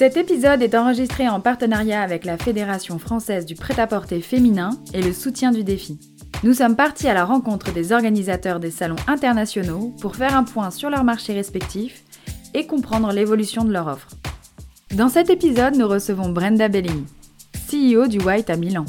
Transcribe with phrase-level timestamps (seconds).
[0.00, 5.12] Cet épisode est enregistré en partenariat avec la Fédération française du prêt-à-porter féminin et le
[5.12, 6.00] soutien du défi.
[6.42, 10.70] Nous sommes partis à la rencontre des organisateurs des salons internationaux pour faire un point
[10.70, 12.02] sur leurs marchés respectifs
[12.54, 14.08] et comprendre l'évolution de leur offre.
[14.94, 17.04] Dans cet épisode, nous recevons Brenda Bellini,
[17.70, 18.86] CEO du White à Milan.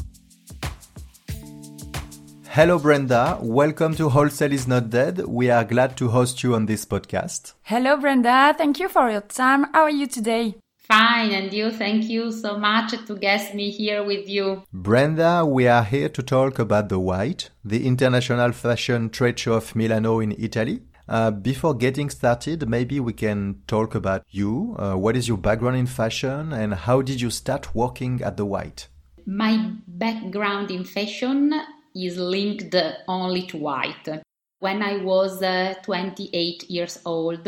[2.55, 3.37] Hello, Brenda.
[3.43, 5.25] Welcome to Wholesale is Not Dead.
[5.27, 7.55] We are glad to host you on this podcast.
[7.63, 8.53] Hello, Brenda.
[8.57, 9.65] Thank you for your time.
[9.73, 10.60] How are you today?
[10.82, 14.63] Fine, and you, thank you so much to guest me here with you.
[14.74, 19.76] Brenda, we are here to talk about the White, the international fashion trade show of
[19.76, 20.82] Milano in Italy.
[21.07, 24.76] Uh, before getting started, maybe we can talk about you.
[24.79, 28.46] Uh, what is your background in fashion and how did you start working at the
[28.46, 28.87] White?
[29.26, 31.54] My background in fashion
[31.96, 32.76] is linked
[33.07, 34.24] only to white.
[34.59, 37.48] When I was uh, 28 years old,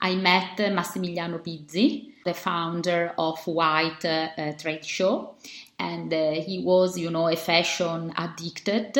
[0.00, 5.34] I met Massimiliano Bizzi, the founder of White uh, Trade Show,
[5.78, 8.98] and uh, he was, you know, a fashion addicted,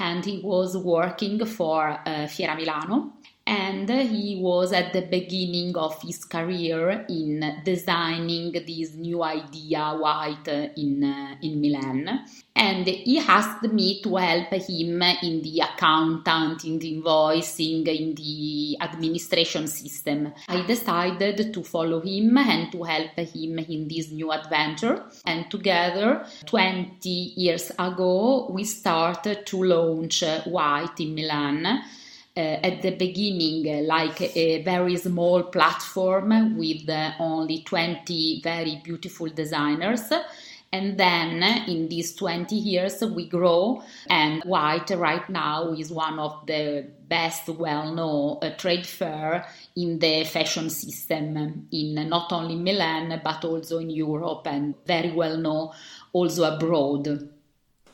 [0.00, 3.12] and he was working for uh, Fiera Milano
[3.46, 10.48] and he was at the beginning of his career in designing this new idea white
[10.76, 12.24] in uh, in Milan.
[12.56, 18.78] And he asked me to help him in the accountant in the invoicing in the
[18.80, 20.32] administration system.
[20.48, 25.04] I decided to follow him and to help him in this new adventure.
[25.24, 31.82] And together 20 years ago we started to launch white in milan
[32.36, 39.28] at the beginning uh, like a very small platform with uh, only 20 very beautiful
[39.28, 40.12] designers.
[40.72, 46.44] And then in these 20 years, we grow, and White right now is one of
[46.46, 49.46] the best well known uh, trade fair
[49.76, 55.36] in the fashion system in not only Milan but also in Europe and very well
[55.38, 55.70] known
[56.12, 57.30] also abroad.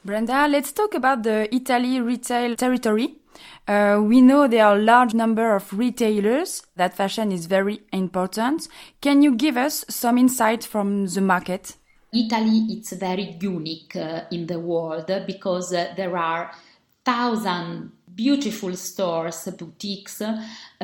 [0.05, 3.22] Brenda, let's talk about the Italy retail territory.
[3.69, 8.67] Uh, we know there are a large number of retailers that fashion is very important.
[9.01, 11.77] Can you give us some insight from the market?
[12.13, 16.51] Italy it's very unique uh, in the world because uh, there are
[17.05, 20.43] thousand beautiful stores, boutiques, uh,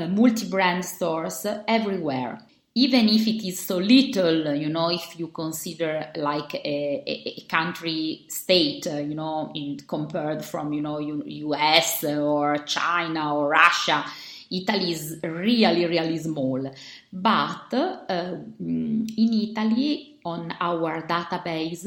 [0.09, 2.39] multi-brand stores everywhere
[2.79, 8.25] even if it is so little, you know, if you consider like a, a, country
[8.29, 14.05] state, uh, you know, in, compared from, you know, US or China or Russia,
[14.49, 16.73] Italy is really, really small.
[17.13, 21.85] But uh, in Italy, on our database,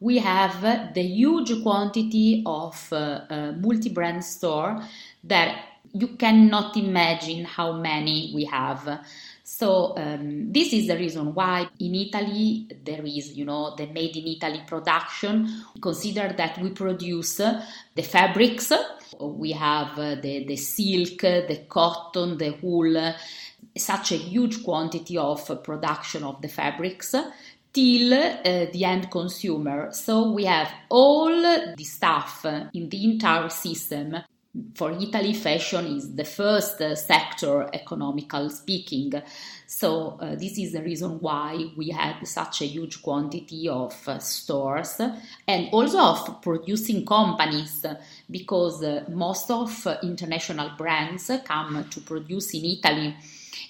[0.00, 2.96] we have the huge quantity of uh,
[3.28, 4.82] uh multi-brand store
[5.24, 9.00] that you cannot imagine how many we have.
[9.52, 14.16] So um, this is the reason why in Italy there is, you know, the made
[14.16, 15.64] in Italy production.
[15.82, 18.72] Consider that we produce the fabrics.
[19.20, 23.12] We have uh, the, the silk, the cotton, the wool,
[23.76, 27.16] such a huge quantity of production of the fabrics
[27.72, 29.92] till uh, the end consumer.
[29.92, 34.16] So we have all the stuff in the entire system
[34.74, 39.12] for Italy, fashion is the first uh, sector, economical speaking.
[39.66, 44.18] So, uh, this is the reason why we had such a huge quantity of uh,
[44.18, 45.00] stores
[45.46, 47.86] and also of producing companies
[48.28, 53.16] because uh, most of international brands come to produce in Italy.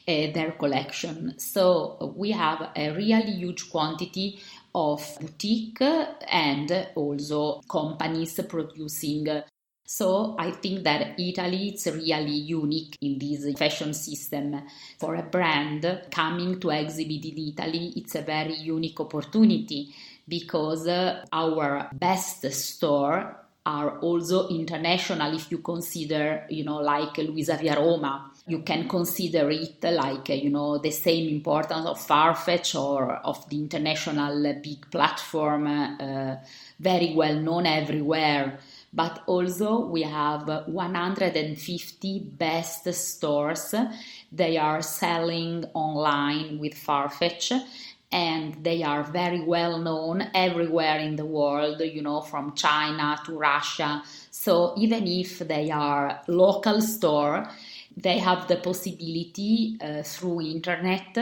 [0.07, 1.35] Uh, their collection.
[1.39, 4.41] So we have a really huge quantity
[4.75, 9.43] of boutique and also companies producing
[9.93, 14.63] so I think that Italy is really unique in this fashion system.
[15.01, 19.93] For a brand coming to exhibit in Italy, it's a very unique opportunity
[20.29, 27.57] because uh, our best store are also international if you consider, you know, like Luisa
[27.57, 28.31] Via Roma.
[28.47, 33.59] You can consider it like, you know, the same importance of Farfetch or of the
[33.59, 36.37] international big platform, uh,
[36.79, 38.61] very well known everywhere
[38.93, 43.75] but also we have 150 best stores.
[44.33, 47.53] They are selling online with Farfetch
[48.13, 53.39] and they are very well known everywhere in the world, you know, from China to
[53.39, 54.03] Russia.
[54.31, 57.49] So even if they are local store,
[57.97, 61.17] they have the possibility uh, through internet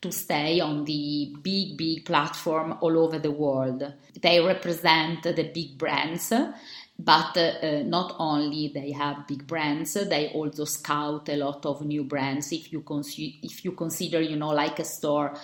[0.00, 3.92] to stay on the big big platform all over the world.
[4.20, 6.32] They represent the big brands
[7.04, 12.04] but uh, not only they have big brands they also scout a lot of new
[12.04, 12.52] brands.
[12.52, 15.34] If you consider if you consider you know like a store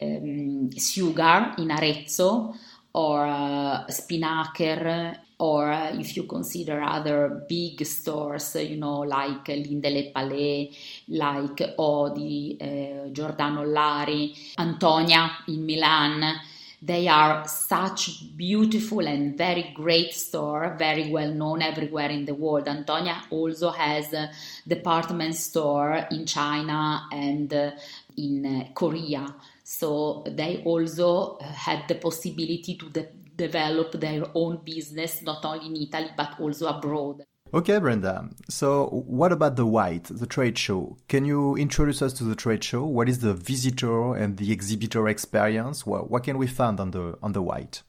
[0.00, 2.54] um, Sugar in Arezzo
[2.92, 10.12] or uh, Spinnaker or uh, if you consider other big stores, you know, like Lindele
[10.12, 10.70] Palais,
[11.08, 16.40] like Odi, uh, Giordano Lari, Antonia in Milan,
[16.82, 22.68] they are such beautiful and very great store, very well known everywhere in the world.
[22.68, 24.30] Antonia also has a
[24.68, 27.70] department store in China and uh,
[28.16, 29.34] in uh, Korea.
[29.64, 35.66] So they also uh, had the possibility to de- develop their own business, not only
[35.66, 37.24] in Italy, but also abroad.
[37.56, 38.28] Okay, Brenda.
[38.50, 40.98] So, what about the White, the trade show?
[41.08, 42.84] Can you introduce us to the trade show?
[42.84, 45.86] What is the visitor and the exhibitor experience?
[45.86, 47.80] What, what can we find on the on the White?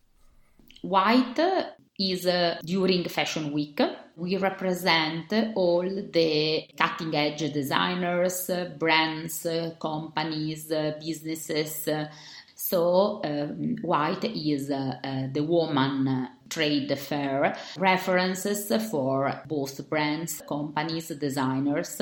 [0.83, 1.37] White
[1.99, 3.81] is uh, during Fashion Week.
[4.17, 8.49] We represent all the cutting edge designers,
[8.79, 9.45] brands,
[9.79, 10.65] companies,
[10.99, 11.87] businesses.
[12.55, 21.09] So, um, White is uh, uh, the woman trade fair, references for both brands, companies,
[21.09, 22.01] designers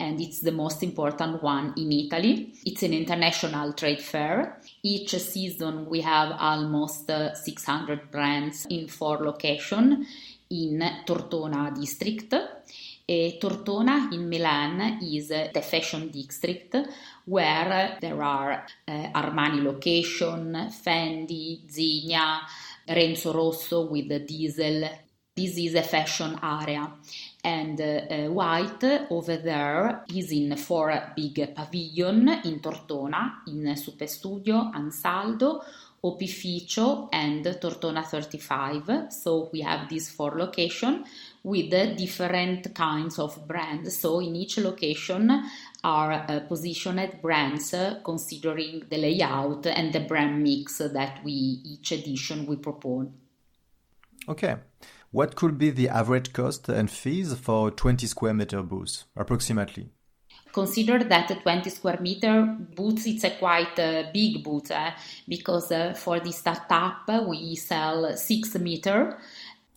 [0.00, 2.54] and it's the most important one in Italy.
[2.64, 4.56] It's an international trade fair.
[4.82, 10.06] Each season we have almost uh, 600 brands in four locations
[10.52, 12.34] in Tortona district.
[13.04, 16.76] E Tortona in Milan is the fashion district
[17.24, 22.40] where there are uh, Armani location, Fendi, Zegna,
[22.86, 24.88] Renzo Rosso with the Diesel.
[25.32, 26.92] This is a fashion area
[27.42, 35.62] and uh, White over there is in four big pavilion in Tortona, in Superstudio, Ansaldo,
[36.02, 39.12] Opificio and Tortona 35.
[39.12, 41.06] So we have these four locations
[41.42, 43.98] with different kinds of brands.
[43.98, 45.30] So in each location
[45.84, 51.92] are uh, positioned brands uh, considering the layout and the brand mix that we each
[51.92, 53.08] edition we propose.
[54.28, 54.56] Okay.
[55.10, 59.90] What could be the average cost and fees for 20 square meter booth, approximately?
[60.52, 64.90] Consider that a 20 square meter booth it's a quite uh, big booth eh?
[65.28, 69.18] because uh, for the startup we sell 6 meter.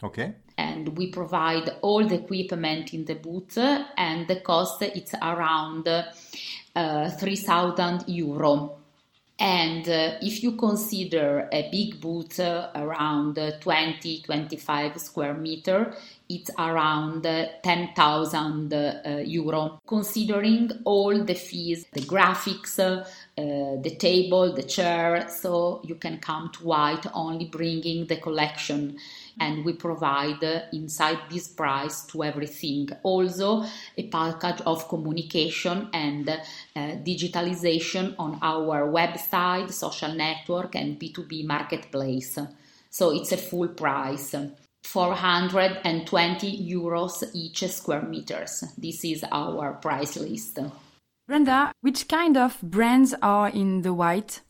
[0.03, 0.33] Okay.
[0.57, 7.09] And we provide all the equipment in the booth and the cost it's around uh,
[7.09, 8.83] 3000 euro
[9.39, 15.95] and uh, if you consider a big booth uh, around 20 25 square meter,
[16.33, 18.73] it's around 10,000
[19.25, 19.79] euro.
[19.85, 23.03] Considering all the fees, the graphics, uh,
[23.35, 28.97] the table, the chair, so you can come to White only bringing the collection.
[29.39, 30.43] And we provide
[30.73, 32.89] inside this price to everything.
[33.01, 33.63] Also
[33.97, 36.39] a package of communication and uh,
[36.75, 42.37] digitalization on our website social network and b2b marketplace.
[42.89, 44.35] So it's a full price
[44.83, 50.59] 420 euros each square meters this is our price list
[51.27, 54.41] brenda which kind of brands are in the white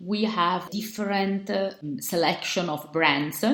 [0.00, 3.44] we have different uh, selection of brands.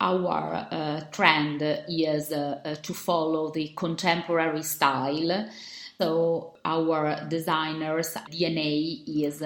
[0.00, 5.48] Our uh, trend is uh, to follow the contemporary style.
[5.98, 9.42] So our designers DNA is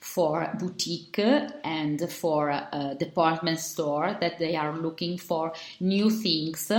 [0.00, 6.72] for boutique and for uh, department store that they are looking for new things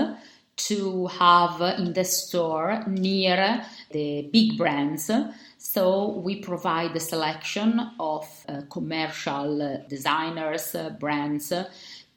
[0.57, 5.09] to have in the store near the big brands.
[5.57, 11.53] So we provide a selection of uh, commercial designers, uh, brands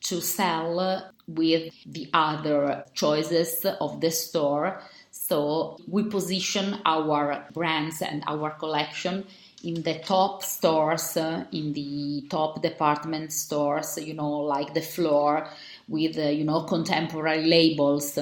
[0.05, 4.83] to sell with the other choices of the store.
[5.27, 9.25] So we position our brands and our collection
[9.63, 15.49] in the top stores, uh, in the top department stores, you know, like the floor
[15.89, 18.19] with, uh, you know, contemporary labels.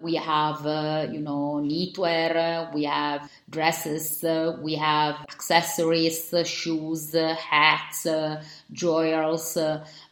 [0.00, 7.14] We have, uh, you know, knitwear, we have dresses, uh, we have accessories, uh, shoes,
[7.14, 9.56] uh, hats, uh, jewels.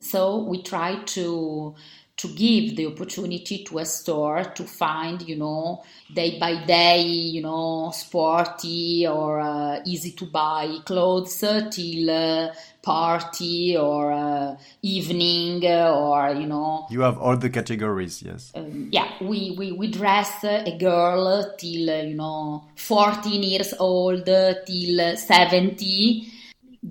[0.00, 1.75] so we try to
[2.16, 7.42] to give the opportunity to a store to find, you know, day by day, you
[7.42, 16.30] know, sporty or uh, easy to buy clothes till uh, party or uh, evening or,
[16.30, 16.87] you know.
[16.90, 18.50] You have all the categories, yes.
[18.54, 24.25] Um, yeah, we, we, we dress a girl till, uh, you know, 14 years old
[24.25, 26.32] till 70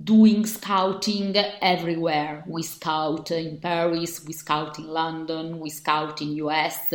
[0.04, 2.44] doing scouting everywhere.
[2.46, 6.92] We scout in Paris, we scout in London, we scout in US.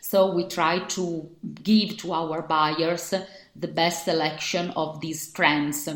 [0.00, 1.30] So we try to
[1.62, 3.14] give to our buyers
[3.54, 5.88] the best selection of these trends.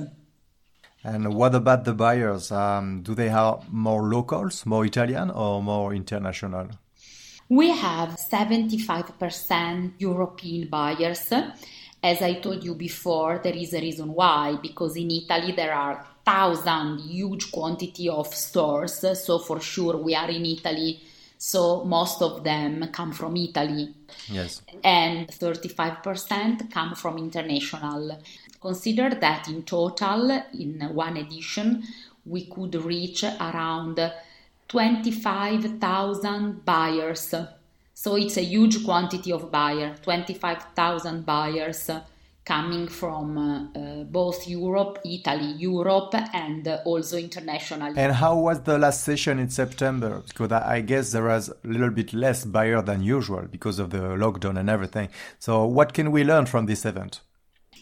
[1.02, 2.50] And what about the buyers?
[2.50, 6.68] Um, do they have more locals, more Italian, or more international?
[7.49, 11.30] We have 75% European buyers.
[12.02, 16.06] As I told you before, there is a reason why, because in Italy there are
[16.25, 19.04] thousand huge quantity of stores.
[19.25, 21.00] So for sure we are in Italy.
[21.38, 23.95] So most of them come from Italy.
[24.28, 24.62] Yes.
[24.83, 28.19] And 35% come from international.
[28.61, 31.83] Consider that in total, in one edition,
[32.25, 34.00] we could reach around
[34.69, 37.35] 25,000 buyers.
[37.93, 41.90] So it's a huge quantity of buyer, 25,000 buyers
[42.45, 47.93] coming from uh, uh, both Europe, Italy, Europe, and also international.
[47.97, 50.23] And how was the last session in September?
[50.27, 53.99] Because I guess there was a little bit less buyer than usual because of the
[53.99, 55.09] lockdown and everything.
[55.39, 57.21] So, what can we learn from this event?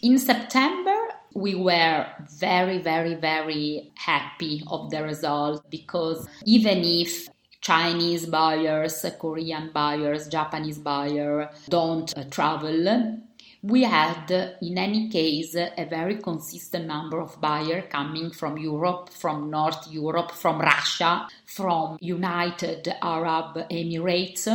[0.01, 0.97] In September,
[1.35, 7.27] we were very, very, very happy of the result because even if
[7.61, 13.17] Chinese buyers, Korean buyers, Japanese buyers don't uh, travel,
[13.63, 14.29] we had,
[14.61, 20.31] in any case, a very consistent number of buyers coming from Europe, from North Europe,
[20.31, 24.49] from Russia, from United Arab Emirates,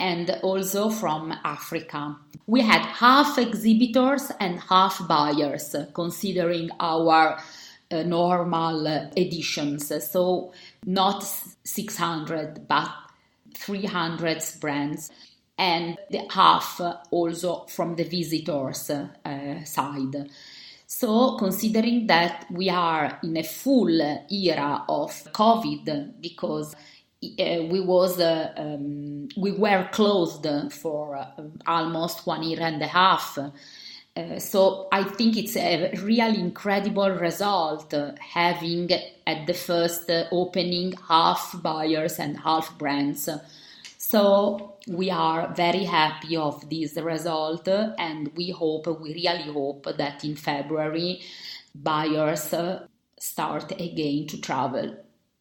[0.00, 2.16] and also from Africa.
[2.48, 7.38] We had half exhibitors and half buyers, considering our
[7.92, 9.92] uh, normal editions.
[10.10, 10.52] So,
[10.84, 11.22] not
[11.62, 12.90] 600, but
[13.54, 15.12] 300 brands
[15.58, 16.80] and the half
[17.10, 20.28] also from the visitors uh, side.
[20.86, 26.74] So, considering that we are in a full era of COVID because
[27.24, 31.26] uh, we was uh, um, we were closed for uh,
[31.66, 33.38] almost one year and a half.
[33.38, 38.90] Uh, so I think it's a really incredible result having
[39.26, 43.28] at the first opening half buyers and half brands.
[44.12, 50.22] So we are very happy of this result and we hope, we really hope that
[50.22, 51.22] in February
[51.74, 52.86] buyers uh,
[53.18, 54.98] start again to travel.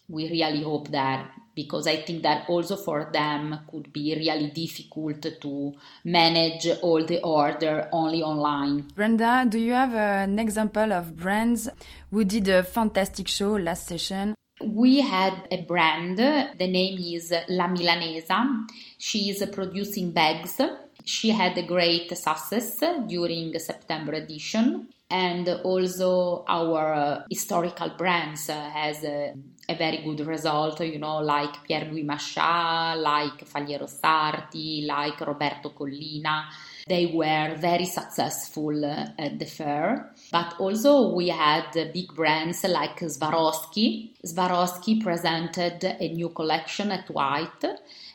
[0.07, 5.25] We really hope that because I think that also for them could be really difficult
[5.41, 5.73] to
[6.05, 8.87] manage all the order only online.
[8.95, 11.67] Brenda, do you have an example of brands
[12.09, 14.33] who did a fantastic show last session?
[14.63, 18.67] We had a brand, the name is La Milanesa.
[18.97, 20.61] She is producing bags.
[21.03, 28.69] She had a great success during September edition and also our uh, historical brands uh,
[28.69, 29.33] has a,
[29.67, 36.45] a, very good result, you know, like Pierre-Louis Mascia, like Faliero Sarti, like Roberto Collina.
[36.87, 40.13] They were very successful at the fair.
[40.31, 44.11] But also we had big brands like Swarovski.
[44.25, 47.65] Swarovski presented a new collection at White.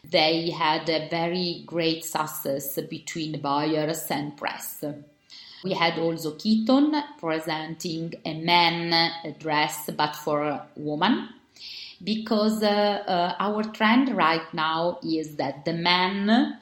[0.02, 4.82] They had a very great success between buyers and press.
[5.62, 11.28] We had also Kiton presenting a man dress but for a woman
[12.02, 16.58] because uh, uh, our trend right now is that the man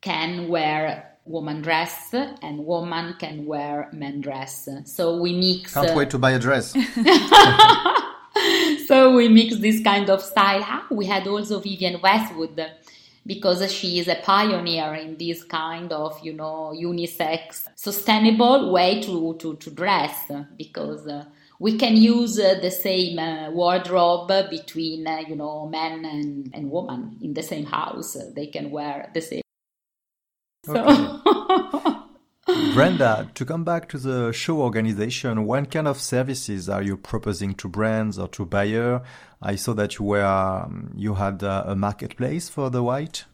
[0.00, 4.68] can wear woman dress and woman can wear men dress.
[4.84, 5.74] So we mix.
[5.74, 6.72] Can't uh, wait to buy a dress.
[8.86, 10.62] so we mix this kind of style.
[10.64, 12.60] Ah, we had also Vivienne Westwood
[13.28, 19.36] because she is a pioneer in this kind of, you know, unisex, sustainable way to,
[19.38, 21.24] to, to dress because uh,
[21.60, 26.70] we can use uh, the same uh, wardrobe between, uh, you know, men and, and
[26.70, 28.16] women in the same house.
[28.34, 29.42] They can wear the same.
[30.66, 31.17] Okay.
[32.78, 37.54] Brenda, to come back to the show organization, what kind of services are you proposing
[37.54, 39.02] to brands or to buyer?
[39.42, 43.24] I saw that you were um, you had uh, a marketplace for the white.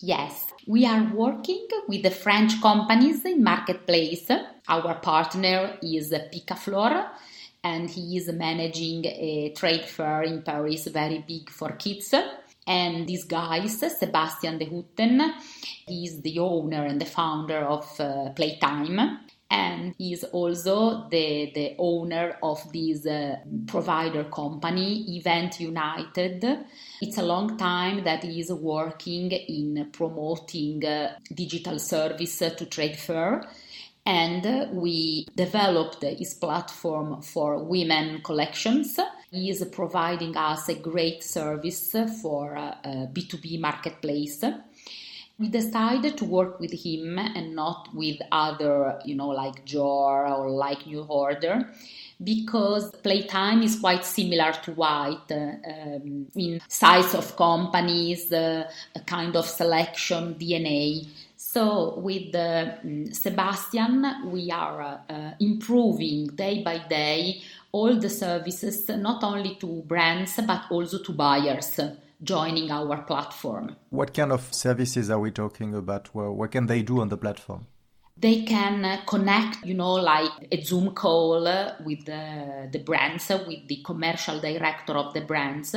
[0.00, 4.28] Yes, we are working with the French companies in marketplace.
[4.66, 7.08] Our partner is Picaflor,
[7.62, 12.12] and he is managing a trade fair in Paris, very big for kids
[12.66, 15.32] And this guy, Sebastian de Hutten,
[15.86, 19.20] he's the owner and the founder of uh, Playtime.
[19.52, 26.44] And he's also the, the owner of this uh, provider company event united.
[27.02, 32.96] It's a long time that he is working in promoting uh, digital service to trade
[32.96, 33.42] fair.
[34.06, 39.00] And we developed his platform for women collections.
[39.30, 44.44] He is providing us a great service for a B2B marketplace
[45.40, 50.50] we decided to work with him and not with other, you know, like JOOR or
[50.50, 51.66] like NuORDER
[52.22, 59.34] because playtime is quite similar to white um, in size of companies, uh, a kind
[59.34, 61.08] of selection, DNA.
[61.36, 62.74] So with uh,
[63.10, 67.40] Sebastian, we are uh, improving day by day
[67.72, 71.80] all the services, not only to brands but also to buyers
[72.22, 73.76] joining our platform.
[73.90, 76.14] What kind of services are we talking about?
[76.14, 77.66] What can they do on the platform?
[78.16, 81.44] They can uh, connect, you know, like a Zoom call
[81.86, 85.74] with the, the brands, with the commercial director of the brands.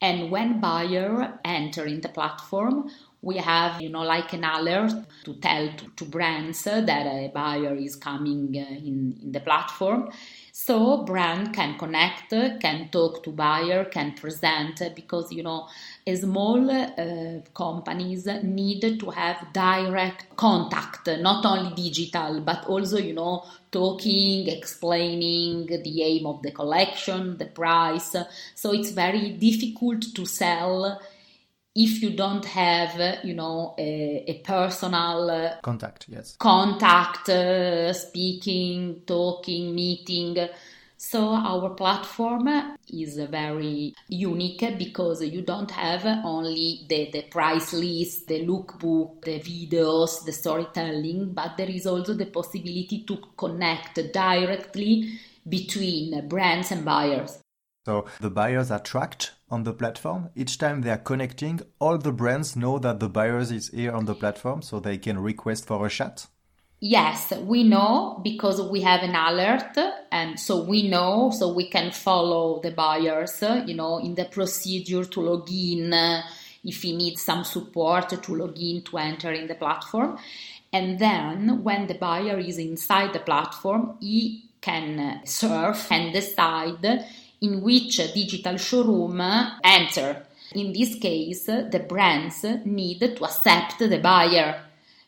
[0.00, 5.34] And when buyer enter in the platform, we have, you know, like an alert to
[5.34, 10.10] tell to, to brands that a buyer is coming uh, in, in the platform
[10.56, 15.66] so brand can connect, can talk to buyer, can present because you know
[16.14, 23.44] small uh, companies need to have direct contact, not only digital but also you know
[23.72, 28.14] talking, explaining the aim of the collection, the price.
[28.54, 31.00] So it's very difficult to sell
[31.74, 39.02] if you don't have you know a, a personal uh, contact yes contact uh, speaking
[39.06, 40.48] talking meeting
[40.96, 42.48] so our platform
[42.88, 49.38] is very unique because you don't have only the, the price list, the lookbook, the
[49.38, 56.86] videos, the storytelling, but there is also the possibility to connect directly between brands and
[56.86, 57.38] buyers.
[57.84, 60.28] So the buyers are tracked on the platform.
[60.34, 64.04] Each time they are connecting, all the brands know that the buyers is here on
[64.04, 66.26] the platform, so they can request for a chat.
[66.80, 69.78] Yes, we know because we have an alert,
[70.10, 75.04] and so we know, so we can follow the buyers, you know, in the procedure
[75.04, 75.94] to log in
[76.64, 80.18] if he needs some support to log in to enter in the platform.
[80.72, 86.82] And then when the buyer is inside the platform, he can surf and decide
[87.44, 89.20] in which digital showroom
[89.62, 90.26] enter.
[90.54, 94.60] In this case, the brands need to accept the buyer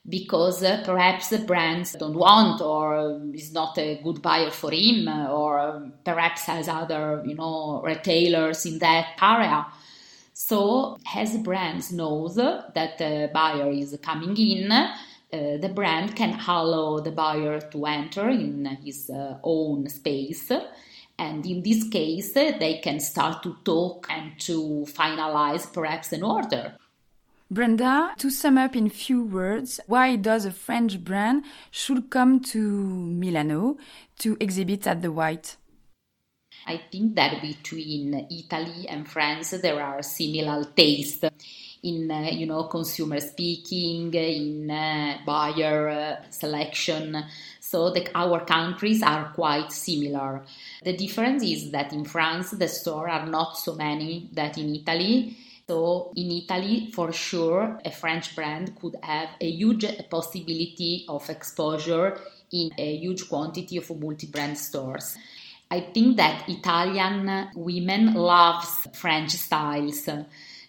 [0.09, 5.91] because perhaps the brands don't want or is not a good buyer for him or
[6.05, 9.67] perhaps has other you know retailers in that area
[10.33, 14.89] so as brands knows that the buyer is coming in uh,
[15.33, 20.53] the brand can allow the buyer to enter in his uh, own space
[21.19, 26.77] and in this case, they can start to talk and to finalize perhaps an order.
[27.51, 32.59] Brenda, to sum up in few words, why does a French brand should come to
[32.59, 33.77] Milano
[34.19, 35.57] to exhibit at the White?
[36.67, 41.25] I think that between Italy and France there are similar tastes
[41.83, 47.25] in uh, you know consumer speaking, in uh, buyer uh, selection.
[47.61, 50.45] So the, our countries are quite similar.
[50.83, 55.37] The difference is that in France the stores are not so many that in Italy.
[55.69, 62.21] So in Italy, for sure, a French brand could have a huge possibility of exposure
[62.53, 65.17] in a huge quantity of multi-brand stores.
[65.71, 70.09] I think that Italian women loves French styles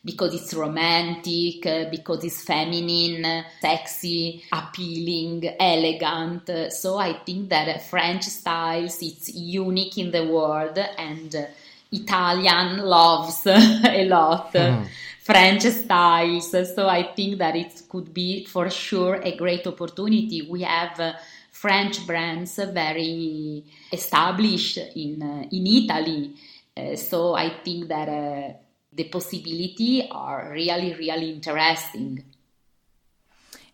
[0.04, 6.50] because it's romantic, because it's feminine, sexy, appealing, elegant.
[6.72, 11.48] So I think that French styles it's unique in the world and
[11.92, 14.54] Italian loves a lot.
[14.54, 14.88] Mm.
[15.22, 20.48] French styles, so I think that it could be for sure a great opportunity.
[20.50, 21.18] We have
[21.62, 26.36] French brands very established in uh, in Italy,
[26.78, 28.54] uh, so I think that uh,
[28.94, 32.24] the possibility are really, really interesting.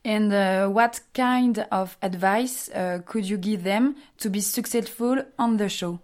[0.06, 5.58] And uh, what kind of advice uh, could you give them to be successful on
[5.58, 6.00] the show?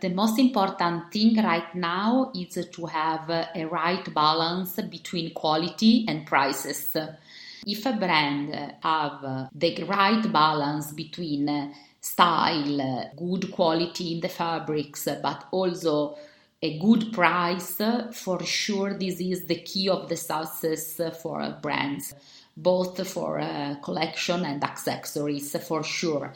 [0.00, 6.26] The most important thing right now is to have a right balance between quality and
[6.26, 6.96] prices.
[7.66, 15.48] If a brand have the right balance between style, good quality in the fabrics, but
[15.50, 16.16] also
[16.60, 17.80] a good price,
[18.12, 22.14] for sure, this is the key of the success for brands,
[22.56, 26.32] both for uh, collection and accessories, for sure.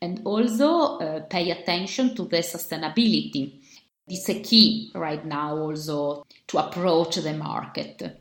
[0.00, 3.60] And also uh, pay attention to the sustainability.
[4.08, 8.20] It's a key right now also to approach the market.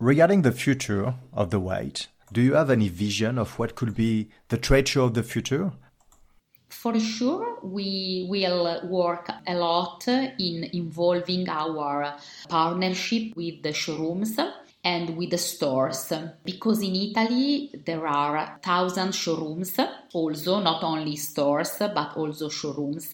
[0.00, 4.30] Regarding the future of the white, do you have any vision of what could be
[4.48, 5.72] the trade show of the future?
[6.70, 12.16] For sure, we will work a lot in involving our
[12.48, 14.38] partnership with the showrooms
[14.82, 16.10] and with the stores
[16.46, 19.78] because in Italy there are thousand showrooms
[20.14, 23.12] also not only stores but also showrooms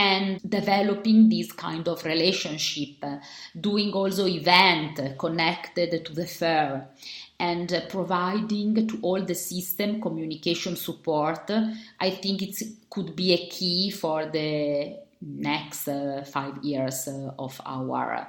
[0.00, 3.04] and developing this kind of relationship
[3.60, 6.88] doing also event connected to the fair
[7.38, 11.50] and providing to all the system communication support,
[11.98, 12.56] I think it
[12.88, 18.26] could be a key for the next uh, five years uh, of our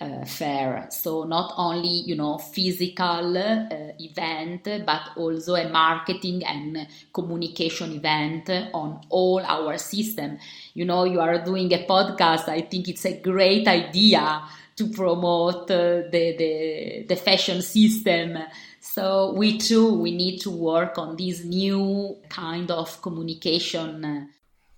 [0.00, 0.86] uh, fair.
[0.90, 8.50] So not only you know physical uh, event, but also a marketing and communication event
[8.72, 10.38] on all our system.
[10.74, 12.48] You know, you are doing a podcast.
[12.48, 14.42] I think it's a great idea
[14.76, 18.38] to promote uh, the, the, the fashion system.
[18.80, 24.30] So we too, we need to work on this new kind of communication.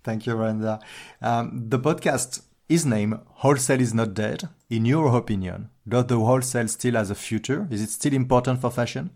[0.03, 0.79] Thank you, Brenda.
[1.21, 4.47] Um, the podcast is name Wholesale is Not Dead.
[4.69, 7.67] In your opinion, does the wholesale still has a future?
[7.69, 9.09] Is it still important for fashion?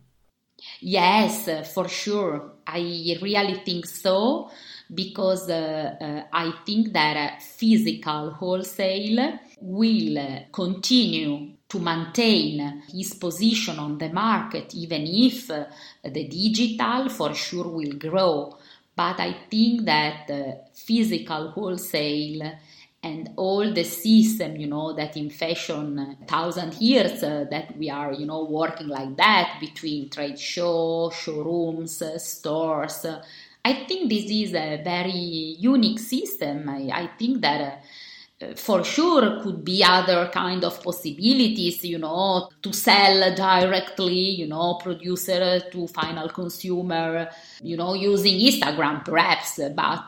[0.82, 2.56] Yes, for sure.
[2.68, 4.50] I really think so
[4.94, 13.80] because uh, uh, I think that uh, physical wholesale will continue to maintain his position
[13.80, 15.66] on the market, even if uh,
[16.04, 18.58] the digital for sure will grow.
[18.96, 22.58] But I think that uh, physical wholesale
[23.06, 28.12] and all the system, you know, that in fashion thousand years uh, that we are,
[28.12, 33.06] you know, working like that between trade show, showrooms, stores.
[33.64, 36.68] I think this is a very unique system.
[36.68, 37.84] I, I think that
[38.42, 44.46] uh, for sure could be other kind of possibilities you know to sell directly you
[44.46, 47.30] know producer to final consumer
[47.64, 50.04] you know using instagram perhaps but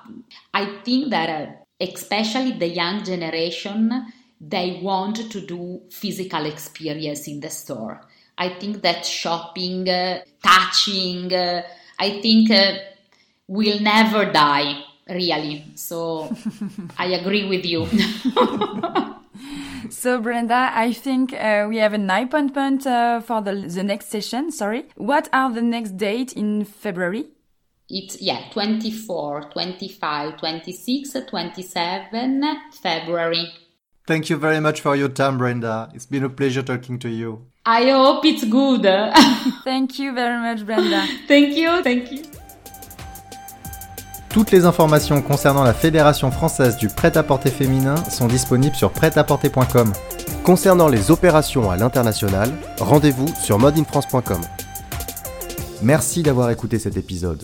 [0.54, 4.06] i think that uh, especially the young generation
[4.40, 8.02] they want to do physical experience in the store
[8.38, 11.62] i think that shopping uh, touching uh,
[12.00, 12.74] i think uh,
[13.48, 15.66] will never die really.
[15.76, 16.36] So
[16.98, 17.88] I agree with you.
[19.90, 24.52] so Brenda, I think uh, we have an appointment uh, for the, the next session.
[24.52, 24.86] Sorry.
[24.96, 27.26] What are the next date in February?
[27.90, 32.44] It's yeah, 24, 25, 26, 27
[32.82, 33.54] February.
[34.06, 35.90] Thank you very much for your time, Brenda.
[35.94, 37.46] It's been a pleasure talking to you.
[37.66, 38.84] I hope it's good.
[39.64, 41.06] thank you very much, Brenda.
[41.28, 42.24] thank you, thank you.
[44.30, 49.94] Toutes les informations concernant la Fédération française du prêt-à-porter féminin sont disponibles sur prêt-à-porter.com.
[50.44, 54.42] Concernant les opérations à l'international, rendez-vous sur modeinfrance.com.
[55.82, 57.44] Merci d'avoir écouté cet épisode.